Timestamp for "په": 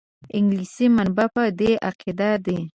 1.35-1.43